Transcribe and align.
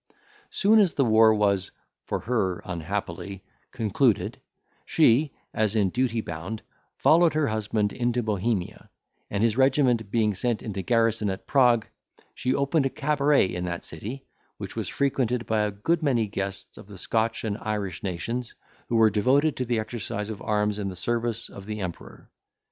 Soon 0.49 0.79
as 0.79 0.95
the 0.95 1.05
war 1.05 1.31
was 1.31 1.69
(for 2.07 2.21
her 2.21 2.59
unhappily) 2.65 3.43
concluded, 3.71 4.41
she, 4.83 5.31
as 5.53 5.75
in 5.75 5.91
duty 5.91 6.21
bound, 6.21 6.63
followed 6.97 7.35
her 7.35 7.45
husband 7.45 7.93
into 7.93 8.23
Bohemia; 8.23 8.89
and 9.29 9.43
his 9.43 9.57
regiment 9.57 10.09
being 10.09 10.33
sent 10.33 10.63
into 10.63 10.81
garrison 10.81 11.29
at 11.29 11.45
Prague, 11.45 11.85
she 12.33 12.55
opened 12.55 12.87
a 12.87 12.89
cabaret 12.89 13.45
in 13.53 13.65
that 13.65 13.83
city, 13.83 14.25
which 14.57 14.75
was 14.75 14.89
frequented 14.89 15.45
by 15.45 15.59
a 15.61 15.69
good 15.71 16.01
many 16.01 16.25
guests 16.25 16.79
of 16.79 16.87
the 16.87 16.97
Scotch 16.97 17.43
and 17.43 17.59
Irish 17.59 18.01
nations, 18.01 18.55
who 18.89 18.95
were 18.95 19.11
devoted 19.11 19.55
to 19.57 19.65
the 19.65 19.77
exercise 19.77 20.31
of 20.31 20.41
arms 20.41 20.79
in 20.79 20.89
the 20.89 20.95
service 20.95 21.47
of 21.47 21.67
the 21.67 21.79
Emperor. 21.79 22.27